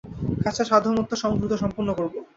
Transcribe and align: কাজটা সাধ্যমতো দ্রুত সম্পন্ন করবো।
কাজটা 0.43 0.63
সাধ্যমতো 0.69 1.15
দ্রুত 1.39 1.53
সম্পন্ন 1.63 1.89
করবো। 1.99 2.17